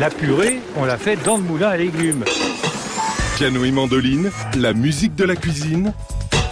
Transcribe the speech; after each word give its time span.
La 0.00 0.08
purée, 0.08 0.60
on 0.76 0.86
l'a 0.86 0.96
fait 0.96 1.16
dans 1.26 1.36
le 1.36 1.42
moulin 1.42 1.68
à 1.68 1.76
légumes. 1.76 2.24
Piano 3.36 3.62
et 3.66 3.70
mandoline, 3.70 4.30
la 4.56 4.72
musique 4.72 5.14
de 5.14 5.24
la 5.24 5.36
cuisine, 5.36 5.92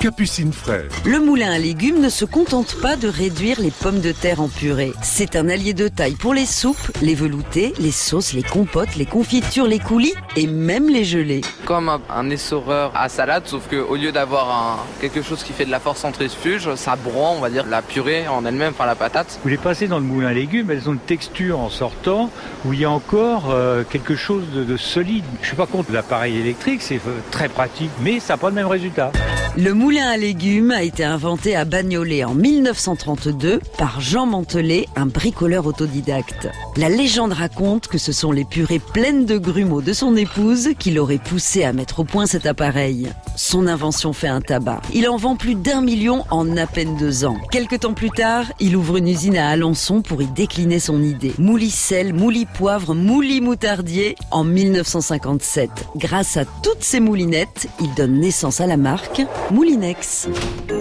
Capucine 0.00 0.52
Frère. 0.52 0.84
Le 1.04 1.18
moulin 1.20 1.50
à 1.52 1.58
légumes 1.58 2.00
ne 2.00 2.08
se 2.08 2.24
contente 2.24 2.76
pas 2.80 2.96
de 2.96 3.08
réduire 3.08 3.60
les 3.60 3.70
pommes 3.70 4.00
de 4.00 4.12
terre 4.12 4.40
en 4.40 4.48
purée. 4.48 4.92
C'est 5.02 5.36
un 5.36 5.48
allié 5.48 5.72
de 5.74 5.88
taille 5.88 6.14
pour 6.14 6.34
les 6.34 6.46
soupes, 6.46 6.92
les 7.02 7.14
veloutés, 7.14 7.72
les 7.78 7.90
sauces, 7.90 8.32
les 8.32 8.42
compotes, 8.42 8.96
les 8.96 9.06
confitures, 9.06 9.66
les 9.66 9.78
coulis 9.78 10.14
et 10.36 10.46
même 10.46 10.88
les 10.88 11.04
gelées. 11.04 11.40
Comme 11.64 11.88
un, 11.88 12.00
un 12.10 12.30
essoreur 12.30 12.92
à 12.94 13.08
salade, 13.08 13.44
sauf 13.46 13.68
qu'au 13.68 13.96
lieu 13.96 14.12
d'avoir 14.12 14.84
quelque 15.00 15.22
chose 15.22 15.42
qui 15.42 15.52
fait 15.52 15.64
de 15.64 15.70
la 15.70 15.80
force 15.80 16.00
centrifuge, 16.00 16.74
ça 16.74 16.96
broie, 16.96 17.30
on 17.30 17.40
va 17.40 17.50
dire, 17.50 17.66
la 17.66 17.82
purée 17.82 18.28
en 18.28 18.44
elle-même, 18.44 18.72
enfin 18.74 18.86
la 18.86 18.94
patate. 18.94 19.40
Vous 19.42 19.48
les 19.48 19.56
passez 19.56 19.88
dans 19.88 19.98
le 19.98 20.04
moulin 20.04 20.28
à 20.28 20.32
légumes, 20.32 20.70
elles 20.70 20.88
ont 20.88 20.92
une 20.92 20.98
texture 20.98 21.58
en 21.58 21.70
sortant 21.70 22.30
où 22.64 22.72
il 22.72 22.80
y 22.80 22.84
a 22.84 22.90
encore 22.90 23.50
euh, 23.50 23.82
quelque 23.88 24.14
chose 24.14 24.44
de, 24.54 24.62
de 24.62 24.76
solide. 24.76 25.24
Je 25.42 25.48
suis 25.48 25.56
pas 25.56 25.66
contre 25.66 25.92
l'appareil 25.92 26.36
électrique, 26.38 26.82
c'est 26.82 26.96
euh, 26.96 27.20
très 27.30 27.48
pratique, 27.48 27.90
mais 28.02 28.20
ça 28.20 28.34
n'a 28.34 28.38
pas 28.38 28.48
le 28.48 28.54
même 28.54 28.66
résultat. 28.66 29.10
Le 29.58 29.72
moulin 29.72 30.06
à 30.06 30.18
légumes 30.18 30.70
a 30.70 30.82
été 30.82 31.02
inventé 31.02 31.56
à 31.56 31.64
Bagnolet 31.64 32.24
en 32.24 32.34
1932 32.34 33.60
par 33.78 34.02
Jean 34.02 34.26
Mantelet, 34.26 34.86
un 34.96 35.06
bricoleur 35.06 35.64
autodidacte. 35.66 36.48
La 36.76 36.90
légende 36.90 37.32
raconte 37.32 37.88
que 37.88 37.96
ce 37.96 38.12
sont 38.12 38.32
les 38.32 38.44
purées 38.44 38.80
pleines 38.80 39.24
de 39.24 39.38
grumeaux 39.38 39.80
de 39.80 39.94
son 39.94 40.14
épouse 40.14 40.68
qui 40.78 40.90
l'auraient 40.90 41.16
poussé 41.16 41.64
à 41.64 41.72
mettre 41.72 42.00
au 42.00 42.04
point 42.04 42.26
cet 42.26 42.44
appareil. 42.44 43.08
Son 43.34 43.66
invention 43.66 44.12
fait 44.12 44.28
un 44.28 44.42
tabac. 44.42 44.82
Il 44.92 45.08
en 45.08 45.16
vend 45.16 45.36
plus 45.36 45.54
d'un 45.54 45.80
million 45.80 46.24
en 46.30 46.54
à 46.58 46.66
peine 46.66 46.94
deux 46.98 47.24
ans. 47.24 47.38
Quelque 47.50 47.76
temps 47.76 47.94
plus 47.94 48.10
tard, 48.10 48.44
il 48.60 48.76
ouvre 48.76 48.98
une 48.98 49.08
usine 49.08 49.38
à 49.38 49.48
Alençon 49.48 50.02
pour 50.02 50.20
y 50.20 50.26
décliner 50.26 50.80
son 50.80 51.02
idée. 51.02 51.32
Mouli 51.38 51.70
sel, 51.70 52.12
mouli 52.12 52.44
poivre, 52.44 52.94
mouli 52.94 53.40
moutardier 53.40 54.16
en 54.30 54.44
1957. 54.44 55.70
Grâce 55.96 56.36
à 56.36 56.44
toutes 56.62 56.82
ces 56.82 57.00
moulinettes, 57.00 57.68
il 57.80 57.94
donne 57.94 58.20
naissance 58.20 58.60
à 58.60 58.66
la 58.66 58.76
marque 58.76 59.22
Moulinex. 59.50 60.28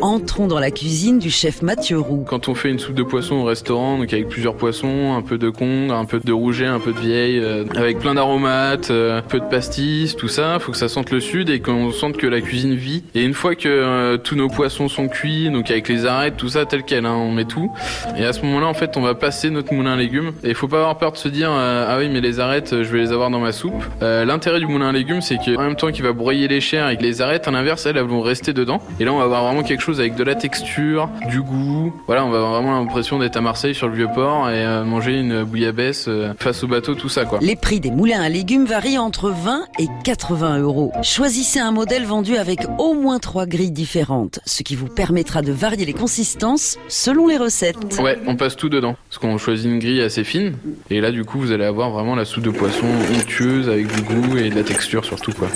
Entrons 0.01 0.47
dans 0.47 0.59
la 0.59 0.71
cuisine 0.71 1.19
du 1.19 1.29
chef 1.29 1.61
Mathieu 1.61 1.99
Roux. 1.99 2.25
Quand 2.27 2.47
on 2.47 2.55
fait 2.55 2.69
une 2.69 2.79
soupe 2.79 2.95
de 2.95 3.03
poisson 3.03 3.35
au 3.35 3.43
restaurant, 3.43 3.99
donc 3.99 4.11
avec 4.11 4.27
plusieurs 4.27 4.55
poissons, 4.55 5.13
un 5.15 5.21
peu 5.21 5.37
de 5.37 5.49
congre, 5.49 5.93
un 5.93 6.05
peu 6.05 6.19
de 6.19 6.33
rouget, 6.33 6.65
un 6.65 6.79
peu 6.79 6.91
de 6.91 6.99
vieille, 6.99 7.39
euh, 7.39 7.63
avec 7.75 7.99
plein 7.99 8.15
d'aromates, 8.15 8.89
euh, 8.89 9.19
un 9.19 9.21
peu 9.21 9.39
de 9.39 9.45
pastis, 9.45 10.15
tout 10.15 10.27
ça, 10.27 10.57
faut 10.59 10.71
que 10.71 10.77
ça 10.77 10.89
sente 10.89 11.11
le 11.11 11.19
sud 11.19 11.49
et 11.49 11.59
qu'on 11.59 11.91
sente 11.91 12.17
que 12.17 12.25
la 12.25 12.41
cuisine 12.41 12.73
vit. 12.73 13.03
Et 13.13 13.23
une 13.23 13.35
fois 13.35 13.55
que 13.55 13.69
euh, 13.69 14.17
tous 14.17 14.35
nos 14.35 14.49
poissons 14.49 14.89
sont 14.89 15.07
cuits, 15.07 15.49
donc 15.51 15.69
avec 15.69 15.87
les 15.87 16.07
arêtes, 16.07 16.35
tout 16.35 16.49
ça 16.49 16.65
tel 16.65 16.83
quel, 16.83 17.05
hein, 17.05 17.13
on 17.13 17.31
met 17.31 17.45
tout. 17.45 17.71
Et 18.17 18.25
à 18.25 18.33
ce 18.33 18.41
moment-là, 18.41 18.67
en 18.67 18.73
fait, 18.73 18.97
on 18.97 19.01
va 19.01 19.13
passer 19.13 19.51
notre 19.51 19.73
moulin 19.73 19.93
à 19.93 19.97
légumes. 19.97 20.31
Et 20.43 20.49
il 20.49 20.55
faut 20.55 20.67
pas 20.67 20.77
avoir 20.77 20.97
peur 20.97 21.11
de 21.11 21.17
se 21.17 21.27
dire 21.27 21.51
ah 21.51 21.95
oui 21.99 22.09
mais 22.09 22.21
les 22.21 22.39
arêtes, 22.39 22.71
je 22.71 22.91
vais 22.91 22.99
les 22.99 23.11
avoir 23.11 23.29
dans 23.29 23.39
ma 23.39 23.51
soupe. 23.51 23.83
L'intérêt 24.01 24.59
du 24.59 24.65
moulin 24.65 24.89
à 24.89 24.91
légumes, 24.91 25.21
c'est 25.21 25.37
que 25.37 25.55
en 25.55 25.61
même 25.61 25.75
temps 25.75 25.91
qu'il 25.91 26.03
va 26.03 26.13
broyer 26.13 26.47
les 26.47 26.61
chairs 26.61 26.89
et 26.89 26.97
que 26.97 27.03
les 27.03 27.21
arêtes, 27.21 27.47
à 27.47 27.51
l'inverse, 27.51 27.85
elles, 27.85 27.97
elles 27.97 28.03
vont 28.03 28.21
rester 28.21 28.53
dedans. 28.55 28.81
Et 28.99 29.05
là, 29.05 29.13
on 29.13 29.17
va 29.17 29.25
avoir 29.25 29.43
vraiment 29.43 29.61
quelque 29.61 29.81
chose 29.81 29.99
avec 29.99 30.15
de 30.15 30.23
la 30.23 30.33
texture, 30.33 31.09
du 31.29 31.41
goût. 31.41 31.93
Voilà, 32.07 32.25
on 32.25 32.29
va 32.29 32.37
avoir 32.37 32.53
vraiment 32.53 32.79
l'impression 32.79 33.19
d'être 33.19 33.37
à 33.37 33.41
Marseille 33.41 33.75
sur 33.75 33.87
le 33.87 33.95
vieux 33.95 34.07
port 34.13 34.49
et 34.49 34.65
euh, 34.65 34.83
manger 34.83 35.19
une 35.19 35.43
bouillabaisse 35.43 36.05
euh, 36.07 36.33
face 36.39 36.63
au 36.63 36.67
bateau, 36.67 36.95
tout 36.95 37.09
ça 37.09 37.25
quoi. 37.25 37.39
Les 37.41 37.55
prix 37.55 37.79
des 37.79 37.91
moulins 37.91 38.21
à 38.21 38.29
légumes 38.29 38.65
varient 38.65 38.97
entre 38.97 39.29
20 39.29 39.65
et 39.79 39.87
80 40.03 40.59
euros. 40.59 40.91
Choisissez 41.03 41.59
un 41.59 41.71
modèle 41.71 42.05
vendu 42.05 42.37
avec 42.37 42.61
au 42.79 42.93
moins 42.93 43.19
trois 43.19 43.45
grilles 43.45 43.71
différentes, 43.71 44.39
ce 44.45 44.63
qui 44.63 44.75
vous 44.75 44.87
permettra 44.87 45.41
de 45.41 45.51
varier 45.51 45.85
les 45.85 45.93
consistances 45.93 46.77
selon 46.87 47.27
les 47.27 47.37
recettes. 47.37 47.99
Ouais, 48.01 48.17
on 48.25 48.35
passe 48.35 48.55
tout 48.55 48.69
dedans. 48.69 48.95
Parce 49.09 49.19
qu'on 49.19 49.37
choisit 49.37 49.65
une 49.65 49.79
grille 49.79 50.01
assez 50.01 50.23
fine. 50.23 50.53
Et 50.89 51.01
là, 51.01 51.11
du 51.11 51.25
coup, 51.25 51.39
vous 51.39 51.51
allez 51.51 51.65
avoir 51.65 51.89
vraiment 51.91 52.15
la 52.15 52.25
soupe 52.25 52.43
de 52.43 52.49
poisson 52.49 52.87
onctueuse 53.15 53.69
avec 53.69 53.87
du 53.93 54.01
goût 54.01 54.37
et 54.37 54.49
de 54.49 54.55
la 54.55 54.63
texture 54.63 55.05
surtout, 55.05 55.31
quoi. 55.33 55.47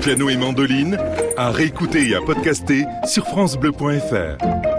Piano 0.00 0.28
et 0.28 0.36
mandoline, 0.36 0.98
à 1.36 1.50
réécouter 1.50 2.08
et 2.08 2.14
à 2.22 2.26
podcaster 2.26 2.84
sur 3.06 3.26
FranceBleu.fr. 3.26 4.71